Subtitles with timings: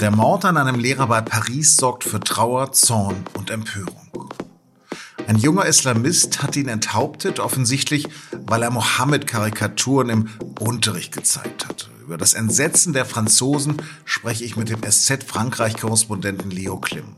[0.00, 4.32] Der Mord an einem Lehrer bei Paris sorgt für Trauer, Zorn und Empörung.
[5.26, 8.08] Ein junger Islamist hat ihn enthauptet, offensichtlich,
[8.46, 11.90] weil er Mohammed-Karikaturen im Unterricht gezeigt hat.
[12.02, 13.76] Über das Entsetzen der Franzosen
[14.06, 17.16] spreche ich mit dem SZ-Frankreich-Korrespondenten Leo Klim.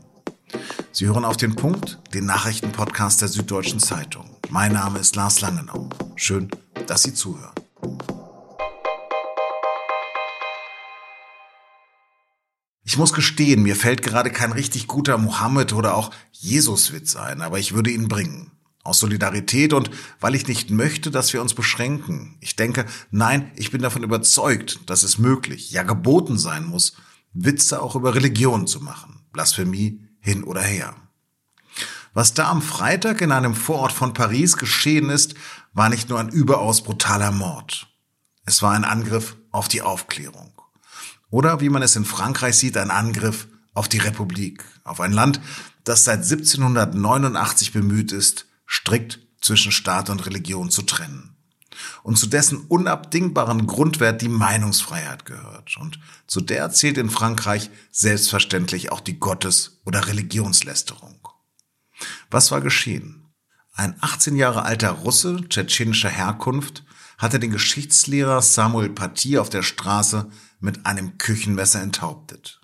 [0.91, 4.29] Sie hören auf den Punkt, den Nachrichtenpodcast der Süddeutschen Zeitung.
[4.49, 5.87] Mein Name ist Lars Langenau.
[6.17, 6.49] Schön,
[6.85, 7.53] dass Sie zuhören.
[12.85, 17.57] Ich muss gestehen, mir fällt gerade kein richtig guter Mohammed oder auch Jesus-Witz ein, aber
[17.57, 18.51] ich würde ihn bringen.
[18.83, 22.35] Aus Solidarität und weil ich nicht möchte, dass wir uns beschränken.
[22.41, 26.97] Ich denke, nein, ich bin davon überzeugt, dass es möglich, ja geboten sein muss,
[27.31, 29.21] Witze auch über Religion zu machen.
[29.31, 30.95] Blasphemie hin oder her.
[32.13, 35.35] Was da am Freitag in einem Vorort von Paris geschehen ist,
[35.71, 37.87] war nicht nur ein überaus brutaler Mord.
[38.45, 40.51] Es war ein Angriff auf die Aufklärung.
[41.33, 45.41] Oder wie man es in Frankreich sieht, ein Angriff auf die Republik, auf ein Land,
[45.83, 51.35] das seit 1789 bemüht ist, strikt zwischen Staat und Religion zu trennen.
[52.03, 55.75] Und zu dessen unabdingbaren Grundwert die Meinungsfreiheit gehört.
[55.77, 61.27] Und zu der zählt in Frankreich selbstverständlich auch die Gottes- oder Religionslästerung.
[62.29, 63.25] Was war geschehen?
[63.73, 66.83] Ein 18 Jahre alter Russe tschetschenischer Herkunft
[67.23, 70.29] hatte den Geschichtslehrer Samuel Paty auf der Straße
[70.59, 72.61] mit einem Küchenmesser enthauptet.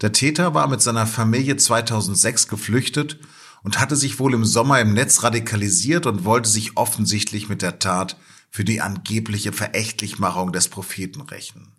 [0.00, 3.20] Der Täter war mit seiner Familie 2006 geflüchtet
[3.62, 7.78] und hatte sich wohl im Sommer im Netz radikalisiert und wollte sich offensichtlich mit der
[7.78, 8.16] Tat
[8.50, 11.72] für die angebliche Verächtlichmachung des Propheten rächen.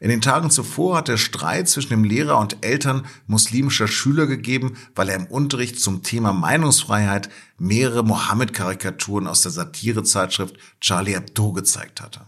[0.00, 4.76] In den Tagen zuvor hat der Streit zwischen dem Lehrer und Eltern muslimischer Schüler gegeben,
[4.94, 12.00] weil er im Unterricht zum Thema Meinungsfreiheit mehrere Mohammed-Karikaturen aus der Satirezeitschrift Charlie Hebdo gezeigt
[12.00, 12.20] hatte.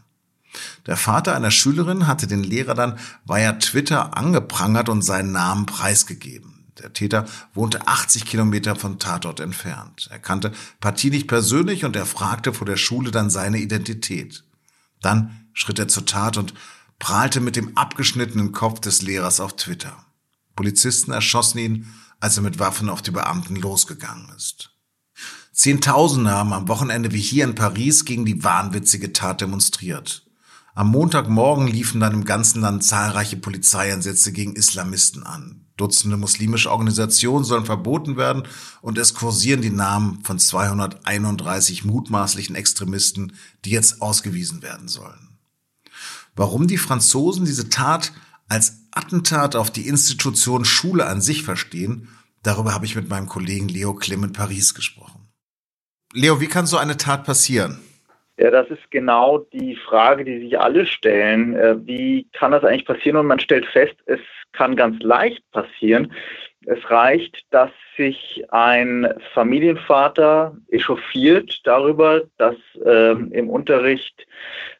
[0.86, 6.64] Der Vater einer Schülerin hatte den Lehrer dann via Twitter angeprangert und seinen Namen preisgegeben.
[6.82, 10.08] Der Täter wohnte 80 Kilometer vom Tatort entfernt.
[10.10, 14.44] Er kannte Paty nicht persönlich und er fragte vor der Schule dann seine Identität.
[15.02, 16.54] Dann schritt er zur Tat und
[17.00, 20.06] prahlte mit dem abgeschnittenen Kopf des Lehrers auf Twitter.
[20.54, 21.86] Polizisten erschossen ihn,
[22.20, 24.70] als er mit Waffen auf die Beamten losgegangen ist.
[25.52, 30.24] Zehntausende haben am Wochenende wie hier in Paris gegen die wahnwitzige Tat demonstriert.
[30.74, 35.66] Am Montagmorgen liefen dann im ganzen Land zahlreiche Polizeieinsätze gegen Islamisten an.
[35.76, 38.44] Dutzende muslimische Organisationen sollen verboten werden
[38.82, 43.32] und es kursieren die Namen von 231 mutmaßlichen Extremisten,
[43.64, 45.29] die jetzt ausgewiesen werden sollen.
[46.36, 48.12] Warum die Franzosen diese Tat
[48.48, 52.08] als Attentat auf die Institution Schule an sich verstehen,
[52.42, 55.28] darüber habe ich mit meinem Kollegen Leo Klemm in Paris gesprochen.
[56.12, 57.80] Leo, wie kann so eine Tat passieren?
[58.36, 61.54] Ja, das ist genau die Frage, die sich alle stellen.
[61.54, 63.18] Äh, wie kann das eigentlich passieren?
[63.18, 64.20] Und man stellt fest, es
[64.52, 66.12] kann ganz leicht passieren.
[66.70, 72.54] Es reicht, dass sich ein Familienvater echauffiert darüber, dass
[72.84, 74.24] äh, im Unterricht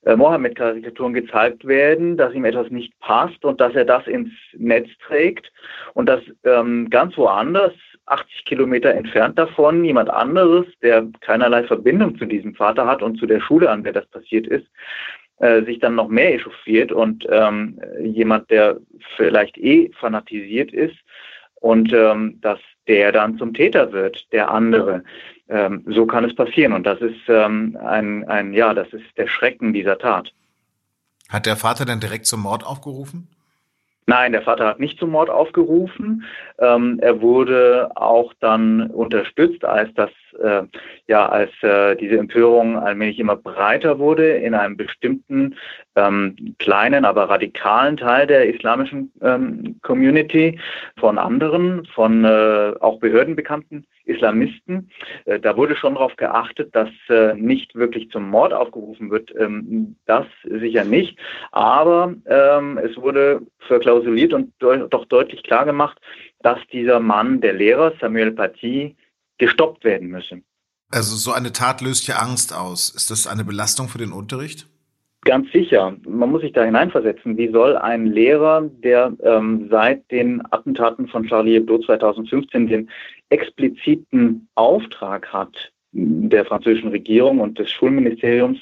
[0.04, 4.88] äh, Mohammed-Karikaturen gezeigt werden, dass ihm etwas nicht passt und dass er das ins Netz
[5.04, 5.50] trägt
[5.94, 7.72] und dass ähm, ganz woanders
[8.06, 13.26] 80 Kilometer entfernt davon jemand anderes, der keinerlei Verbindung zu diesem Vater hat und zu
[13.26, 14.66] der Schule, an der das passiert ist,
[15.38, 18.76] äh, sich dann noch mehr echauffiert und ähm, jemand, der
[19.16, 20.94] vielleicht eh fanatisiert ist
[21.60, 25.04] und ähm, dass der dann zum Täter wird, der andere.
[25.48, 29.26] Ähm, so kann es passieren und das ist ähm, ein, ein, ja, das ist der
[29.26, 30.32] Schrecken dieser Tat.
[31.28, 33.28] Hat der Vater denn direkt zum Mord aufgerufen?
[34.06, 36.24] Nein, der Vater hat nicht zum Mord aufgerufen.
[36.58, 40.62] Ähm, er wurde auch dann unterstützt, als das äh,
[41.06, 45.56] ja als äh, diese Empörung allmählich immer breiter wurde in einem bestimmten
[45.96, 50.58] ähm, kleinen, aber radikalen Teil der islamischen ähm, Community
[50.98, 54.90] von anderen, von äh, auch behördenbekannten Islamisten.
[55.24, 59.32] Äh, da wurde schon darauf geachtet, dass äh, nicht wirklich zum Mord aufgerufen wird.
[59.38, 61.18] Ähm, das sicher nicht.
[61.52, 65.98] Aber ähm, es wurde verklausuliert und doch deutlich klar gemacht,
[66.42, 68.96] dass dieser Mann, der Lehrer Samuel Paty,
[69.40, 70.42] gestoppt werden müsse.
[70.92, 72.90] Also so eine Tat löst ja Angst aus.
[72.90, 74.68] Ist das eine Belastung für den Unterricht?
[75.22, 75.96] Ganz sicher.
[76.06, 77.36] Man muss sich da hineinversetzen.
[77.36, 82.90] Wie soll ein Lehrer, der ähm, seit den Attentaten von Charlie Hebdo 2015 den
[83.28, 88.58] expliziten Auftrag hat, der französischen Regierung und des Schulministeriums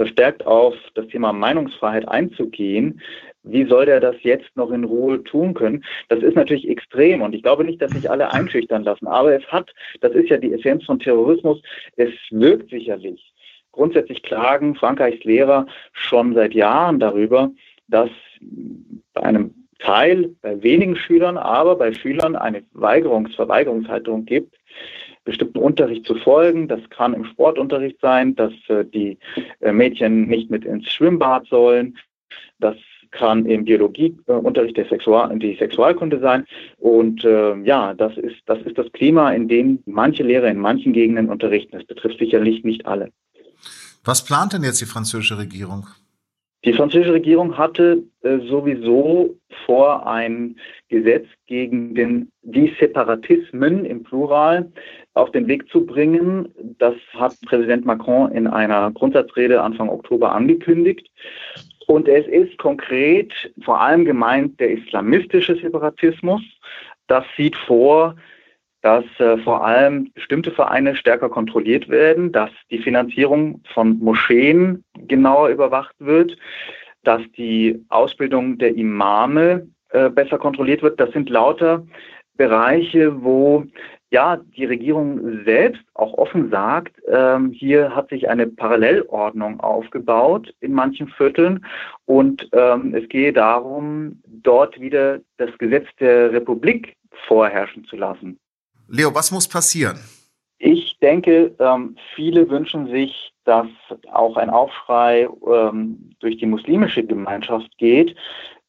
[0.00, 3.02] verstärkt auf das Thema Meinungsfreiheit einzugehen,
[3.42, 5.84] wie soll der das jetzt noch in Ruhe tun können?
[6.08, 9.06] Das ist natürlich extrem und ich glaube nicht, dass sich alle einschüchtern lassen.
[9.06, 9.70] Aber es hat,
[10.00, 11.60] das ist ja die Essenz von Terrorismus,
[11.96, 13.34] es wirkt sicherlich.
[13.72, 17.50] Grundsätzlich klagen Frankreichs Lehrer schon seit Jahren darüber,
[17.88, 18.08] dass
[19.12, 24.56] bei einem Teil bei wenigen Schülern, aber bei Schülern eine Weigerungs-, Verweigerungshaltung gibt,
[25.24, 26.68] bestimmten Unterricht zu folgen.
[26.68, 29.18] Das kann im Sportunterricht sein, dass äh, die
[29.60, 31.98] äh, Mädchen nicht mit ins Schwimmbad sollen.
[32.58, 32.76] Das
[33.10, 36.44] kann im Biologieunterricht der Sexual die Sexualkunde sein.
[36.78, 40.92] Und äh, ja, das ist, das ist das Klima, in dem manche Lehrer in manchen
[40.92, 41.76] Gegenden unterrichten.
[41.76, 43.10] Das betrifft sicherlich nicht alle.
[44.04, 45.86] Was plant denn jetzt die französische Regierung?
[46.64, 49.34] Die französische Regierung hatte äh, sowieso
[49.64, 50.56] vor, ein
[50.88, 54.70] Gesetz gegen den, die Separatismen im Plural
[55.14, 56.52] auf den Weg zu bringen.
[56.78, 61.10] Das hat Präsident Macron in einer Grundsatzrede Anfang Oktober angekündigt.
[61.86, 63.32] Und es ist konkret
[63.64, 66.42] vor allem gemeint der islamistische Separatismus.
[67.06, 68.16] Das sieht vor,
[68.82, 75.48] dass äh, vor allem bestimmte Vereine stärker kontrolliert werden, dass die Finanzierung von Moscheen genauer
[75.48, 76.36] überwacht wird,
[77.04, 81.00] dass die Ausbildung der Imame äh, besser kontrolliert wird.
[81.00, 81.84] Das sind lauter
[82.36, 83.66] Bereiche, wo
[84.12, 90.72] ja, die Regierung selbst auch offen sagt, ähm, hier hat sich eine Parallelordnung aufgebaut in
[90.72, 91.64] manchen Vierteln
[92.06, 96.96] und ähm, es gehe darum, dort wieder das Gesetz der Republik
[97.28, 98.38] vorherrschen zu lassen.
[98.90, 99.98] Leo, was muss passieren?
[100.58, 103.68] Ich denke, ähm, viele wünschen sich, dass
[104.12, 108.14] auch ein Aufschrei ähm, durch die muslimische Gemeinschaft geht,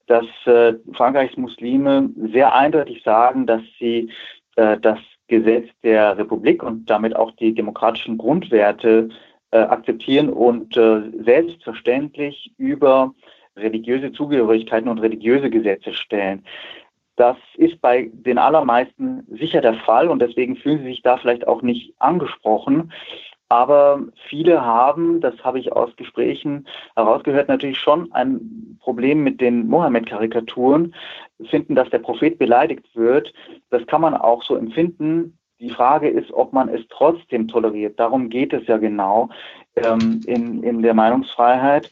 [0.07, 4.11] dass äh, Frankreichs Muslime sehr eindeutig sagen, dass sie
[4.55, 9.09] äh, das Gesetz der Republik und damit auch die demokratischen Grundwerte
[9.51, 13.13] äh, akzeptieren und selbstverständlich über
[13.57, 16.43] religiöse Zugehörigkeiten und religiöse Gesetze stellen.
[17.21, 21.47] Das ist bei den allermeisten sicher der Fall und deswegen fühlen sie sich da vielleicht
[21.47, 22.91] auch nicht angesprochen.
[23.47, 26.65] Aber viele haben, das habe ich aus Gesprächen
[26.95, 30.95] herausgehört, natürlich schon ein Problem mit den Mohammed-Karikaturen,
[31.43, 33.31] finden, dass der Prophet beleidigt wird.
[33.69, 35.37] Das kann man auch so empfinden.
[35.59, 37.99] Die Frage ist, ob man es trotzdem toleriert.
[37.99, 39.29] Darum geht es ja genau
[39.75, 41.91] ähm, in, in der Meinungsfreiheit.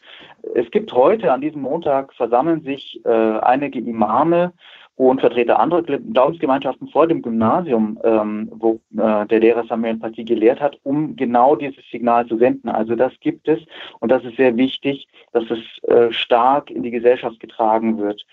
[0.56, 4.54] Es gibt heute, an diesem Montag, versammeln sich äh, einige Imame
[4.96, 10.60] und Vertreter anderer Glaubensgemeinschaften vor dem Gymnasium, ähm, wo äh, der Lehrer Samuel Paty gelehrt
[10.60, 12.68] hat, um genau dieses Signal zu senden.
[12.68, 13.60] Also das gibt es
[14.00, 18.26] und das ist sehr wichtig, dass es äh, stark in die Gesellschaft getragen wird.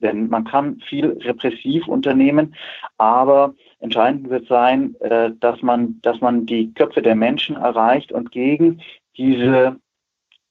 [0.00, 2.54] Denn man kann viel repressiv unternehmen,
[2.98, 8.30] aber entscheidend wird sein, äh, dass man, dass man die Köpfe der Menschen erreicht und
[8.32, 8.80] gegen
[9.16, 9.76] diese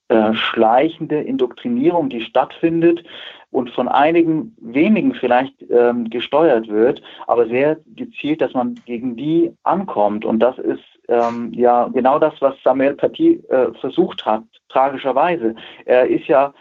[0.08, 3.04] äh, schleichende Indoktrinierung, die stattfindet,
[3.52, 9.54] und von einigen wenigen vielleicht ähm, gesteuert wird, aber sehr gezielt, dass man gegen die
[9.62, 10.24] ankommt.
[10.24, 15.54] Und das ist ähm, ja genau das, was Samuel Paty äh, versucht hat, tragischerweise.
[15.84, 16.54] Er ist ja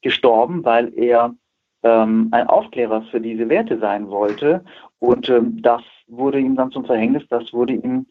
[0.00, 1.34] gestorben, weil er
[1.82, 4.64] ähm, ein Aufklärer für diese Werte sein wollte.
[5.00, 8.06] Und ähm, das wurde ihm dann zum Verhängnis, das wurde ihm,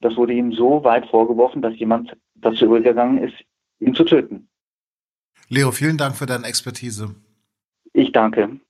[0.00, 3.34] das wurde ihm so weit vorgeworfen, dass jemand dazu übergegangen ist,
[3.80, 4.48] ihn zu töten.
[5.50, 7.14] Leo, vielen Dank für deine Expertise.
[7.92, 8.60] Ich danke.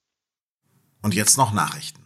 [1.02, 2.02] Und jetzt noch Nachrichten.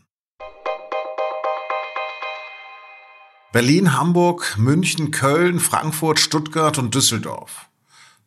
[3.52, 7.70] Berlin, Hamburg, München, Köln, Frankfurt, Stuttgart und Düsseldorf.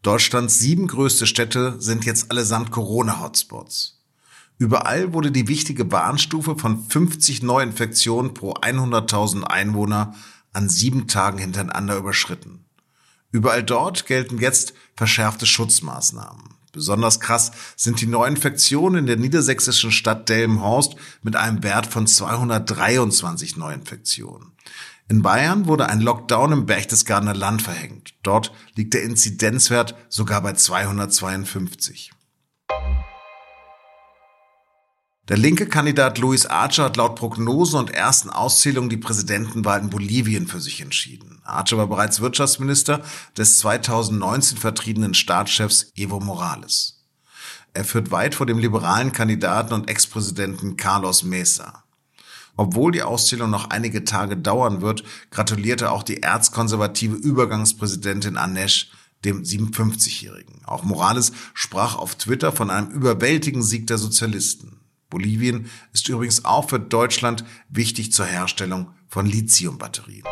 [0.01, 4.03] Deutschlands sieben größte Städte sind jetzt allesamt Corona-Hotspots.
[4.57, 10.15] Überall wurde die wichtige Warnstufe von 50 Neuinfektionen pro 100.000 Einwohner
[10.51, 12.65] an sieben Tagen hintereinander überschritten.
[13.31, 16.58] Überall dort gelten jetzt verschärfte Schutzmaßnahmen.
[16.71, 23.57] Besonders krass sind die Neuinfektionen in der niedersächsischen Stadt Delmenhorst mit einem Wert von 223
[23.57, 24.51] Neuinfektionen.
[25.07, 28.13] In Bayern wurde ein Lockdown im Berchtesgadener Land verhängt.
[28.21, 32.11] Dort liegt der Inzidenzwert sogar bei 252.
[35.29, 40.47] Der linke Kandidat Luis Archer hat laut Prognosen und ersten Auszählungen die Präsidentenwahl in Bolivien
[40.47, 41.39] für sich entschieden.
[41.43, 43.03] Archer war bereits Wirtschaftsminister
[43.37, 47.05] des 2019 vertriebenen Staatschefs Evo Morales.
[47.75, 51.83] Er führt weit vor dem liberalen Kandidaten und Ex-Präsidenten Carlos Mesa.
[52.57, 58.89] Obwohl die Auszählung noch einige Tage dauern wird, gratulierte auch die erzkonservative Übergangspräsidentin Anesh
[59.23, 60.65] dem 57-Jährigen.
[60.65, 64.79] Auch Morales sprach auf Twitter von einem überwältigenden Sieg der Sozialisten.
[65.09, 70.23] Bolivien ist übrigens auch für Deutschland wichtig zur Herstellung von Lithiumbatterien.